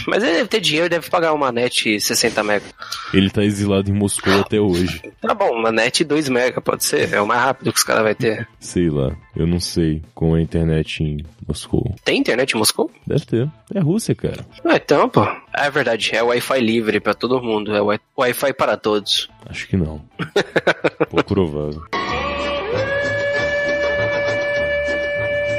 [0.07, 2.63] Mas ele deve ter dinheiro, deve pagar uma net 60 mega.
[3.11, 5.01] Ele tá exilado em Moscou até hoje.
[5.19, 7.11] Tá bom, uma net 2 mega pode ser.
[7.11, 8.47] É o mais rápido que os caras vão ter.
[8.59, 9.11] Sei lá.
[9.35, 11.93] Eu não sei como é a internet em Moscou.
[12.05, 12.89] Tem internet em Moscou?
[13.07, 13.49] Deve ter.
[13.73, 14.45] É Rússia, cara.
[14.63, 15.27] Ah, então, pô.
[15.53, 17.75] É verdade, é Wi-Fi livre pra todo mundo.
[17.75, 19.27] É wi- Wi-Fi para todos.
[19.49, 19.99] Acho que não.
[21.09, 21.81] Pouco provável.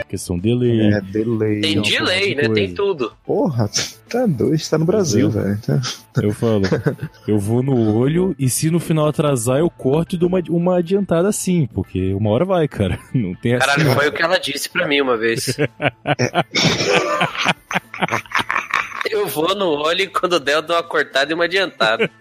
[0.09, 0.93] Questão delay.
[0.93, 1.61] É, delay.
[1.61, 2.43] Tem Não, delay, né?
[2.43, 2.75] Tem coisa.
[2.77, 3.13] tudo.
[3.27, 3.69] Porra,
[4.09, 5.31] tá doido, tá no Brasil, é.
[5.31, 5.59] velho.
[5.61, 5.81] Tá-
[6.23, 6.63] Eu falo,
[7.27, 10.79] eu vou no olho e se no final atrasar eu corto e dou uma, uma
[10.79, 12.99] adiantada sim, porque uma hora vai, cara.
[13.13, 13.59] Não tem.
[13.59, 15.57] Caralho, foi o que ela disse pra mim uma vez.
[19.11, 22.11] Eu vou no olho e quando der eu dou uma cortada e uma adiantada.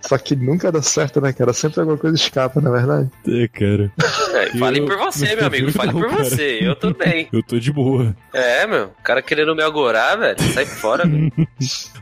[0.00, 1.52] Só que nunca dá certo, né, cara?
[1.52, 3.10] Sempre alguma coisa escapa, na verdade.
[3.26, 3.92] É, cara.
[4.34, 5.72] É, fale Eu- por você, meu amigo.
[5.72, 6.24] Fale por Não, cara.
[6.24, 6.58] você.
[6.62, 7.28] Eu tô bem.
[7.32, 8.16] Eu tô de boa.
[8.32, 8.84] É, meu.
[8.86, 10.40] O cara querendo me agorar, velho.
[10.54, 11.32] Sai fora, velho.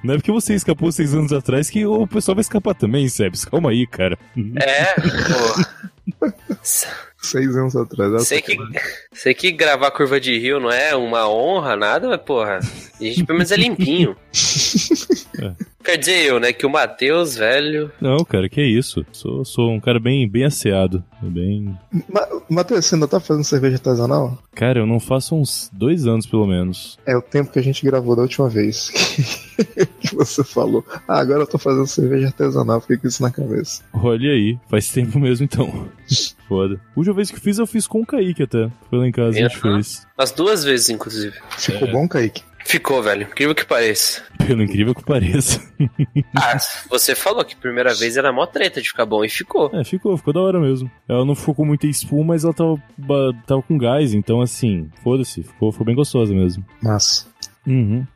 [0.04, 3.44] Não é porque você escapou seis anos atrás que o pessoal vai escapar também, Sebs.
[3.46, 4.18] Calma aí, cara.
[4.56, 6.26] É, pô.
[7.22, 8.10] Seis anos atrás.
[8.12, 8.56] ela Sei que,
[9.12, 13.24] sei que gravar curva de rio não é uma honra, nada, mas porra, a gente
[13.24, 14.14] pelo menos é limpinho.
[15.86, 17.92] Quer dizer eu, né, que o Matheus, velho.
[18.00, 19.06] Não, cara, que isso.
[19.12, 21.02] Sou, sou um cara bem, bem asseado.
[21.22, 21.78] Bem.
[22.12, 24.36] Ma Matheus, você ainda tá fazendo cerveja artesanal?
[24.54, 26.98] Cara, eu não faço uns dois anos, pelo menos.
[27.06, 28.90] É o tempo que a gente gravou da última vez.
[30.00, 30.84] que você falou.
[31.06, 33.82] Ah, agora eu tô fazendo cerveja artesanal, fiquei com isso na cabeça.
[33.94, 35.88] Olha aí, faz tempo mesmo então.
[36.48, 36.80] Foda.
[36.94, 38.68] A última vez que fiz, eu fiz com o Kaique até.
[38.90, 40.06] Foi lá em casa, a gente fez.
[40.18, 41.36] As duas vezes, inclusive.
[41.56, 41.92] Ficou É.
[41.92, 42.42] bom, Kaique?
[42.66, 43.28] Ficou, velho.
[43.28, 44.22] Incrível que pareça.
[44.44, 45.60] Pelo incrível que pareça.
[46.34, 46.56] Ah,
[46.90, 49.70] você falou que primeira vez era mó treta de ficar bom e ficou.
[49.72, 50.90] É, ficou, ficou da hora mesmo.
[51.08, 52.76] Ela não ficou com muita espuma, mas ela tava,
[53.46, 56.64] tava com gás, então assim, foda-se, ficou, ficou bem gostosa mesmo.
[56.82, 57.26] Massa.
[57.66, 58.06] Uhum.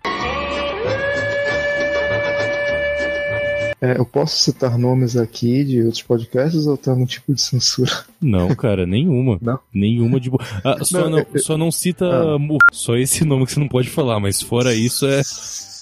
[3.80, 7.90] É, eu posso citar nomes aqui de outros podcasts ou tem algum tipo de censura?
[8.20, 9.38] Não, cara, nenhuma.
[9.40, 9.58] Não?
[9.72, 10.44] Nenhuma de boa.
[10.62, 12.36] Ah, só, Não, não, eu- só não cita Ah.
[12.72, 15.22] Só esse nome que você não pode falar, mas fora isso é,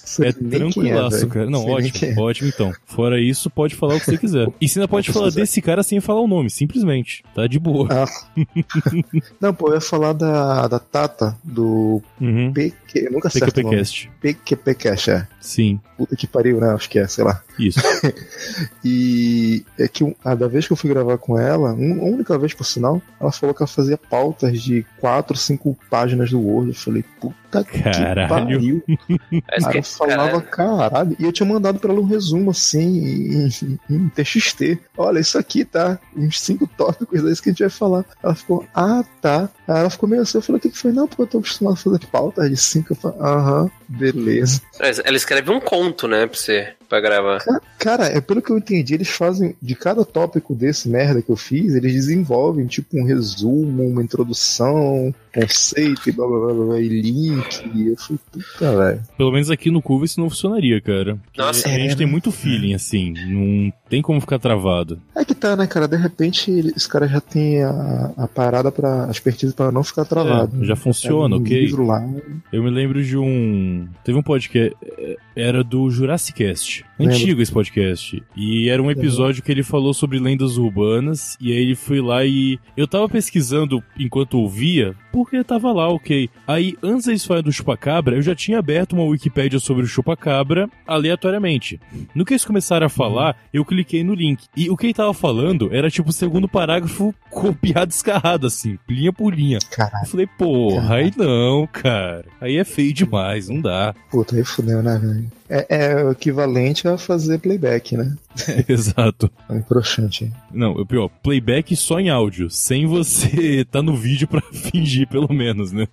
[0.08, 1.28] Sei é quem tranquilaço, velho.
[1.28, 1.50] cara.
[1.50, 2.20] Não, Sei ótimo, é.
[2.22, 2.72] ótimo então.
[2.86, 4.48] Fora isso, pode falar o que você quiser.
[4.60, 5.40] E você ainda pode falar pesquisar.
[5.42, 7.22] desse cara sem falar o nome, simplesmente.
[7.34, 7.88] Tá de boa.
[7.90, 8.06] Ah.
[9.40, 12.52] Não, pô, eu ia falar da, da Tata, do Uhum.
[12.52, 13.06] PQ.
[13.06, 13.76] Eu nunca acerto o nome.
[13.76, 14.10] PQPcast.
[14.20, 15.28] PQPcast, é.
[15.40, 16.70] Sim, Puta que pariu, né?
[16.70, 17.42] Acho que é, sei lá.
[17.58, 17.80] isso.
[18.84, 22.38] E é que a da vez que eu fui gravar com ela, um- a única
[22.38, 26.68] vez por sinal, ela falou que ela fazia pautas de 4, 5 páginas do Word.
[26.70, 28.14] Eu falei, puta Caralho.
[28.14, 28.84] que pariu.
[29.74, 31.16] Eu falava, caralho.
[31.18, 34.78] E eu tinha mandado pra ela um resumo assim, em, em TXT.
[34.96, 38.04] Olha, isso aqui tá, uns cinco tópicos, é isso que a gente vai falar.
[38.22, 39.48] Ela ficou, ah, tá.
[39.66, 40.92] Aí ela ficou meio assim, eu falei, o que que foi?
[40.92, 42.92] Não, porque eu tô acostumado a fazer pautas de cinco.
[42.92, 44.60] Eu falei, aham, beleza.
[44.78, 46.74] Ela escreve um conto, né, pra você.
[46.88, 47.38] Pra gravar.
[47.78, 49.54] Cara, é pelo que eu entendi, eles fazem.
[49.60, 55.14] De cada tópico desse merda que eu fiz, eles desenvolvem, tipo, um resumo, uma introdução,
[55.34, 57.70] conceito e blá blá blá, blá e link.
[57.74, 59.00] E eu falei, puta, velho.
[59.16, 61.18] Pelo menos aqui no Cuba isso não funcionaria, cara.
[61.36, 62.12] Nossa, a gente é, tem né?
[62.12, 63.12] muito feeling, assim.
[63.12, 65.00] Não tem como ficar travado.
[65.14, 65.86] É que tá, né, cara?
[65.88, 69.06] De repente, ele- os caras já têm a, a parada pra.
[69.06, 70.62] a expertise pra não ficar travado.
[70.62, 71.60] É, já funciona, Pega um ok.
[71.60, 72.04] livro lá.
[72.52, 73.86] Eu me lembro de um.
[74.04, 74.76] Teve um podcast.
[74.82, 76.77] é, Era do Jurassic Cast.
[76.98, 77.14] Lembro.
[77.14, 78.22] Antigo esse podcast.
[78.36, 81.36] E era um episódio que ele falou sobre lendas urbanas.
[81.40, 82.58] E aí ele foi lá e.
[82.76, 86.28] Eu tava pesquisando enquanto ouvia, porque tava lá, ok.
[86.46, 90.68] Aí, antes da história do chupacabra, eu já tinha aberto uma Wikipédia sobre o chupacabra
[90.86, 91.80] aleatoriamente.
[92.14, 94.44] No que eles começaram a falar, eu cliquei no link.
[94.56, 99.12] E o que ele tava falando era tipo o segundo parágrafo copiado descarrado, assim, linha
[99.12, 99.58] por linha.
[99.70, 102.24] Caralho, Eu falei, porra, aí não, cara.
[102.40, 103.94] Aí é feio demais, não dá.
[104.10, 105.30] puta, aí fudeu, né, velho?
[105.50, 108.14] É, é o equivalente a fazer playback, né?
[108.68, 109.30] Exato.
[109.48, 110.32] É um broxante.
[110.52, 115.32] Não, o pior, playback só em áudio, sem você tá no vídeo pra fingir, pelo
[115.32, 115.86] menos, né?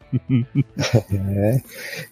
[1.12, 1.62] É.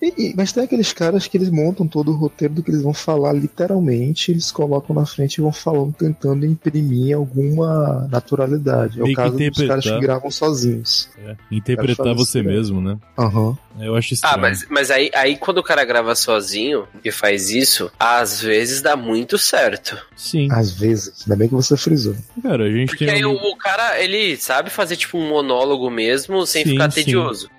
[0.02, 2.82] E- e- mas tem aqueles caras que eles montam todo o roteiro do que eles
[2.82, 9.00] vão falar literalmente, eles colocam na frente e vão falando, tentando imprimir alguma naturalidade.
[9.00, 11.10] É o que caso dos caras que gravam sozinhos.
[11.26, 12.98] É, interpretar você isso, mesmo, né?
[13.18, 13.58] Aham.
[13.80, 14.36] Eu acho estranho.
[14.36, 18.53] Ah, mas, mas aí, aí quando o cara grava sozinho e faz isso, às vezes
[18.82, 19.98] dá muito certo.
[20.16, 20.48] Sim.
[20.52, 21.24] Às vezes.
[21.24, 22.16] Ainda bem que você frisou.
[22.42, 23.16] Cara, a gente Porque tem.
[23.16, 27.04] aí um- o, cara, ele sabe fazer tipo um monólogo mesmo, sem Sim, ficar sim.
[27.04, 27.50] tedioso.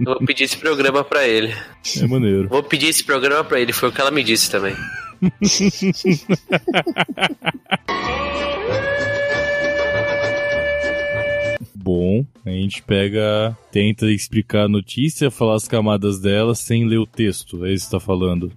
[0.00, 1.54] Eu vou pedir esse programa pra ele.
[2.00, 2.48] É maneiro.
[2.48, 4.74] Vou pedir esse programa pra ele, foi o que ela me disse também.
[11.74, 13.56] Bom, a gente pega.
[13.74, 17.66] Tenta explicar a notícia, falar as camadas dela sem ler o texto.
[17.66, 18.52] É isso que você tá falando.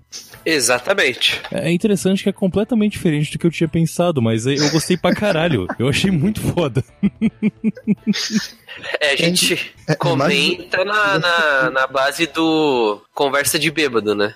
[0.45, 1.41] Exatamente.
[1.51, 5.15] É interessante que é completamente diferente do que eu tinha pensado, mas eu gostei pra
[5.15, 5.65] caralho.
[5.79, 6.83] Eu achei muito foda.
[8.99, 14.35] É, a gente é, comenta na, na, na base do conversa de bêbado, né?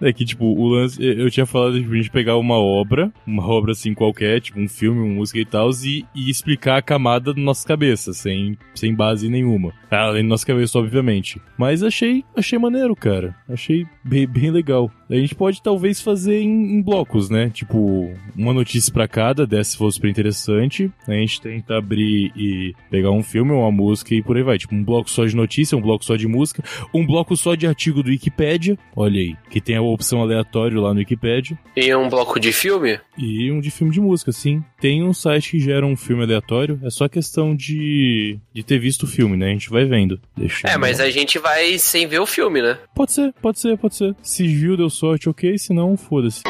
[0.00, 1.02] É que, tipo, o lance.
[1.02, 4.68] Eu tinha falado de a gente pegar uma obra, uma obra assim qualquer, tipo um
[4.68, 8.94] filme, uma música e tal, e, e explicar a camada da nossa cabeça, sem, sem
[8.94, 9.72] base nenhuma.
[10.08, 11.40] Além da nossa cabeça, obviamente.
[11.56, 13.34] Mas achei, achei maneiro, cara.
[13.48, 14.90] Achei bem, bem legal.
[15.12, 17.50] A gente pode talvez fazer em, em blocos, né?
[17.50, 20.90] Tipo, uma notícia pra cada, dessa se for super interessante.
[21.06, 24.56] A gente tenta abrir e pegar um filme, uma música e por aí vai.
[24.56, 27.66] Tipo, um bloco só de notícia, um bloco só de música, um bloco só de
[27.66, 28.78] artigo do Wikipedia.
[28.96, 31.58] Olha aí, que tem a opção aleatório lá no Wikipedia.
[31.76, 32.98] E um bloco de filme?
[33.18, 34.64] E um de filme de música, sim.
[34.80, 36.80] Tem um site que gera um filme aleatório.
[36.82, 39.50] É só questão de, de ter visto o filme, né?
[39.50, 40.18] A gente vai vendo.
[40.34, 42.78] Deixa É, mas a gente vai sem ver o filme, né?
[42.94, 44.14] Pode ser, pode ser, pode ser.
[44.22, 45.58] Se viu, deu sorte, ok.
[45.58, 46.42] Se não, foda-se.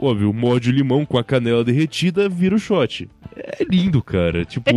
[0.00, 3.08] Óbvio, morde o limão com a canela derretida, vira o shot.
[3.36, 4.44] É lindo, cara.
[4.44, 4.70] Tipo.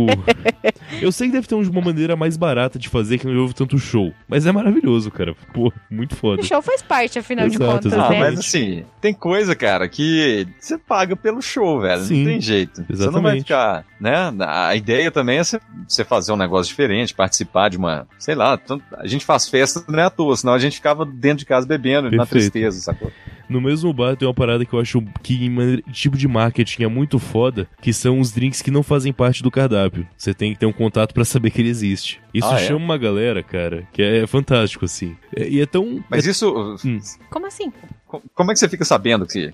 [1.00, 3.78] eu sei que deve ter uma maneira mais barata de fazer que não houve tanto
[3.78, 4.12] show.
[4.28, 5.34] Mas é maravilhoso, cara.
[5.52, 6.40] Pô, muito foda.
[6.40, 8.12] O show faz parte, afinal de Exato, contas, exato.
[8.12, 8.20] Ah, né?
[8.20, 12.02] mas assim, tem coisa, cara, que você paga pelo show, velho.
[12.02, 12.84] Sim, não tem jeito.
[12.88, 13.42] Você não vai exatamente.
[13.42, 14.32] ficar, né?
[14.40, 15.60] A ideia também é você-
[16.04, 18.58] fazer um negócio diferente, participar de uma, sei lá,
[18.98, 21.66] a gente faz festa não é à toa, senão a gente ficava dentro de casa
[21.66, 22.52] bebendo, na Perfeito.
[22.52, 23.10] tristeza, sacou?
[23.54, 26.88] No mesmo bar tem uma parada que eu acho que em tipo de marketing é
[26.88, 30.04] muito foda, que são os drinks que não fazem parte do cardápio.
[30.18, 32.20] Você tem que ter um contato pra saber que ele existe.
[32.34, 32.66] Isso Ah, é?
[32.66, 35.16] chama uma galera, cara, que é fantástico, assim.
[35.36, 36.02] É- e é tão...
[36.10, 36.52] Mas é- isso,
[36.84, 36.98] Hum.
[37.30, 37.72] Como assim?
[38.20, 39.52] Co- como é que você fica sabendo que...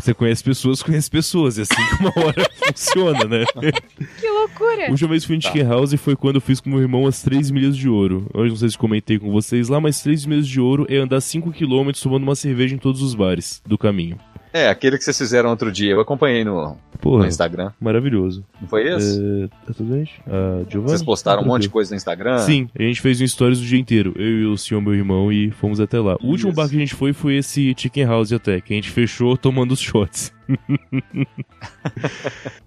[0.00, 3.44] Você conhece pessoas, conhece pessoas, e assim que uma hora funciona, né?
[4.20, 4.86] Que loucura!
[4.88, 5.48] A última vez que fui em Tá.
[5.48, 8.26] Chicken House foi quando eu fiz com meu irmão as 3 milhas de ouro.
[8.34, 11.18] Hoje não sei se comentei com vocês lá, mas 3 milhas de ouro é andar
[11.18, 14.18] 5km tomando uma cerveja em todos os bares do caminho.
[14.52, 16.76] É, aquele que vocês fizeram outro dia, eu acompanhei no,
[17.10, 17.70] no Porra, Instagram.
[17.80, 18.44] maravilhoso.
[18.60, 19.20] Não foi esse?
[19.20, 20.08] É, tá tudo bem?
[20.26, 20.90] Ah, Giovanni?
[20.90, 22.38] Vocês postaram um monte de coisa no Instagram?
[22.38, 24.12] Sim, a gente fez um stories o dia inteiro.
[24.16, 26.16] Eu e o senhor, meu irmão, e fomos até lá.
[26.22, 26.56] O último Isso.
[26.56, 29.72] bar que a gente foi foi esse Chicken House até, que a gente fechou tomando
[29.72, 30.32] os shots.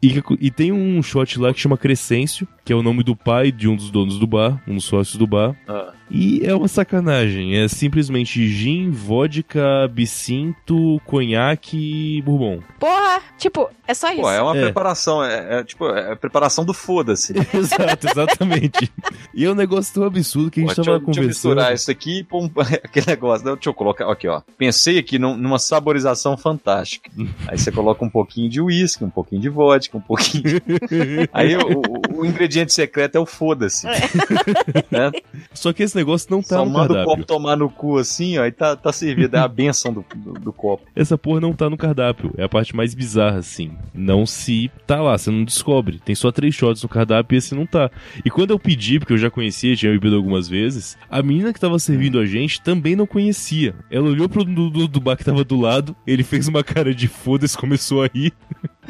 [0.01, 3.51] e, e tem um shot lá que chama Crescêncio, que é o nome do pai
[3.51, 5.55] de um dos donos do bar, um dos sócios do bar.
[5.67, 5.93] Ah.
[6.13, 7.55] E é uma sacanagem.
[7.57, 12.59] É simplesmente gin, vodka, absinto, conhaque e bourbon.
[12.79, 13.21] Porra!
[13.37, 14.21] Tipo, é só isso.
[14.21, 14.61] Pô, é uma É.
[14.63, 17.33] preparação, é, é tipo, é a preparação do foda-se.
[17.55, 18.91] Exato, exatamente.
[19.33, 21.23] e é um negócio tão absurdo que a gente Pô, tava deixa, eu- deixa eu
[21.23, 21.49] conversando.
[21.55, 22.51] misturar isso aqui e pôr um,
[22.83, 23.45] aquele negócio.
[23.45, 23.53] né?
[23.53, 24.41] Deixa eu colocar aqui, ó.
[24.57, 27.09] Pensei aqui num- numa saborização fantástica.
[27.47, 30.43] Aí você você coloca um pouquinho de uísque, um pouquinho de vodka, um pouquinho.
[30.43, 30.61] De...
[31.33, 33.87] Aí o, o, o, ingrediente secreto é o foda-se.
[34.91, 35.11] né?
[35.53, 37.01] Só que esse negócio não tá Só no manda cardápio.
[37.01, 39.35] o copo tomar no cu assim, ó, e tá, tá servido.
[39.35, 40.83] É a benção do, do, do, copo.
[40.95, 42.33] Essa porra não tá no cardápio.
[42.37, 43.71] É a parte mais bizarra, assim.
[43.93, 45.99] Não se tá lá, você não descobre.
[46.03, 47.89] Tem só três shots no cardápio e esse não tá.
[48.25, 51.59] E quando eu pedi, porque eu já conhecia, tinha bebido algumas vezes, a menina que
[51.59, 53.73] tava servindo a gente também não conhecia.
[53.89, 56.93] Ela olhou pro do, do, do bar que tava do lado, ele fez uma cara
[56.93, 58.33] de foda-se, começou a rir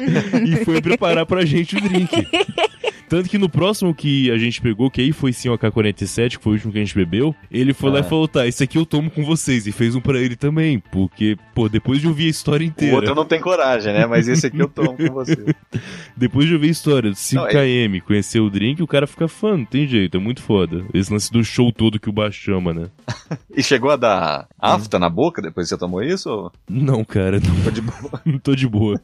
[0.00, 2.10] e foi preparar pra gente o drink.
[3.12, 6.42] Tanto que no próximo que a gente pegou, que aí foi sim o AK-47, que
[6.42, 7.92] foi o último que a gente bebeu, ele foi ah.
[7.92, 9.66] lá e falou: tá, esse aqui eu tomo com vocês.
[9.66, 10.78] E fez um pra ele também.
[10.78, 12.94] Porque, pô, depois de ouvir a história inteira.
[12.94, 14.06] O outro não tem coragem, né?
[14.06, 15.36] Mas esse aqui eu tomo com você.
[16.16, 19.66] depois de ouvir a história do 5KM, conhecer o drink, o cara fica fã, não
[19.66, 20.82] tem jeito, é muito foda.
[20.94, 22.88] Esse lance do show todo que o bar chama, né?
[23.54, 25.00] e chegou a dar afta hum.
[25.00, 26.30] na boca depois que você tomou isso?
[26.30, 26.52] Ou...
[26.66, 27.62] Não, cara, não.
[27.62, 28.20] Tô de boa.
[28.24, 28.98] não tô de boa.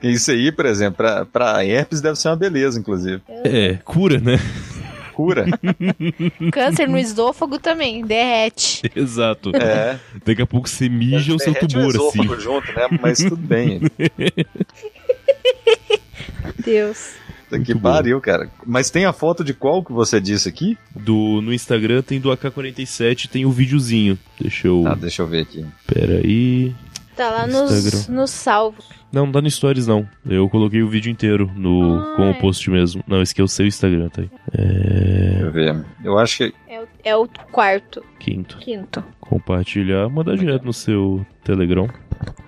[0.00, 3.22] isso aí, por exemplo, pra, pra herpes deve ser uma beleza, inclusive.
[3.28, 4.38] É, cura, né?
[5.16, 5.46] Cura.
[6.52, 8.82] Câncer no esôfago também, derrete.
[8.94, 9.50] Exato.
[9.56, 9.98] É.
[10.24, 12.22] Daqui a pouco você mija o seu tumor, o assim.
[12.38, 12.86] junto, né?
[13.00, 13.80] Mas tudo bem.
[16.62, 17.14] Deus.
[17.64, 18.50] Que pariu, cara.
[18.66, 20.76] Mas tem a foto de qual que você disse aqui?
[20.94, 24.18] Do, no Instagram tem do AK-47, tem o videozinho.
[24.38, 24.86] Deixa eu...
[24.86, 25.64] Ah, deixa eu ver aqui.
[25.86, 26.74] Pera aí...
[27.16, 28.84] Tá lá nos, nos salvos.
[29.16, 30.06] Não, não tá no Stories, não.
[30.28, 33.02] Eu coloquei o vídeo inteiro no, ah, com o post mesmo.
[33.06, 34.30] Não, esse aqui é o seu Instagram, tá aí.
[34.52, 34.62] É...
[34.62, 35.86] Deixa eu ver.
[36.04, 36.54] Eu acho que.
[36.68, 38.04] É o, é o quarto.
[38.18, 38.58] Quinto.
[38.58, 39.02] Quinto.
[39.18, 41.88] Compartilhar, mandar direto no seu Telegram.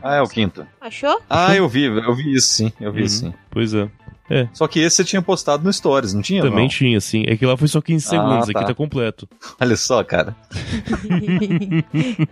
[0.02, 0.66] Ah, é o quinto.
[0.78, 1.22] Achou?
[1.30, 2.70] Ah, eu vi, eu vi isso sim.
[2.78, 3.06] Eu vi uhum.
[3.06, 3.34] isso sim.
[3.48, 3.88] Pois é.
[4.30, 4.48] É.
[4.52, 6.42] Só que esse você tinha postado no Stories, não tinha?
[6.42, 6.68] Também não?
[6.68, 7.24] tinha, sim.
[7.26, 8.58] É que lá foi só 15 ah, segundos, tá.
[8.58, 9.28] aqui tá completo.
[9.60, 10.36] Olha só, cara.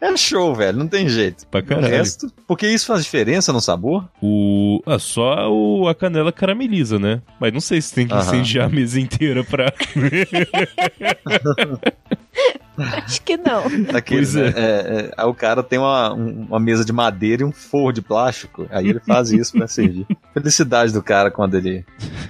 [0.00, 1.46] é show, velho, não tem jeito.
[1.46, 1.86] Pra caralho.
[1.86, 4.06] O resto, porque isso faz diferença no sabor?
[4.20, 4.82] O.
[4.84, 5.88] Ah, só o...
[5.88, 7.22] a canela carameliza, né?
[7.40, 9.72] Mas não sei se tem que incendiar a mesa inteira pra.
[12.78, 13.64] Acho que não.
[13.92, 14.48] Daqueles, é.
[14.48, 18.66] É, é, o cara tem uma, uma mesa de madeira e um forro de plástico.
[18.70, 20.06] Aí ele faz isso pra servir.
[20.40, 21.84] Felicidade do cara quando ele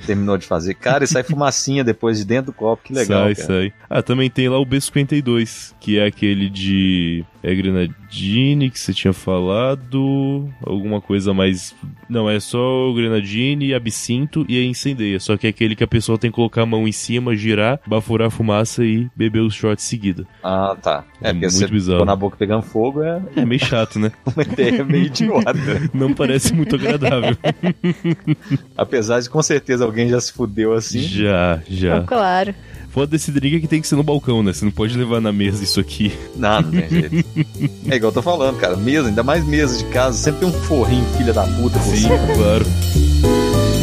[0.07, 0.75] terminou de fazer.
[0.75, 2.83] Cara, e sai fumacinha depois de dentro do copo.
[2.85, 3.25] Que legal.
[3.25, 3.47] Sai, cara.
[3.47, 3.73] sai.
[3.89, 7.25] Ah, também tem lá o B52, que é aquele de.
[7.41, 10.49] É grenadine que você tinha falado.
[10.65, 11.75] Alguma coisa mais.
[12.09, 15.21] Não, é só o grenadine, absinto e a incendeia.
[15.21, 17.79] Só que é aquele que a pessoa tem que colocar a mão em cima, girar,
[17.87, 20.27] baforar a fumaça e beber os shots em seguida.
[20.43, 21.05] Ah, tá.
[21.23, 21.99] É, É porque muito você bizarro.
[21.99, 24.11] pôr na boca pegando fogo é É meio chato, né?
[24.35, 25.53] uma ideia meio idiota.
[25.95, 27.37] Não parece muito agradável.
[28.77, 31.01] Apesar de com certeza alguém já se fudeu assim.
[31.01, 32.03] Já, já.
[32.03, 32.55] Claro.
[32.91, 34.53] Foda desse drink é que tem que ser no balcão, né?
[34.53, 36.13] Você não pode levar na mesa isso aqui.
[36.35, 37.29] Não, não tem jeito.
[37.89, 38.77] É igual eu tô falando, cara.
[38.77, 42.09] Mesa, ainda mais mesa de casa, sempre tem um forrinho, filha da puta, por Sim,
[42.09, 43.78] claro.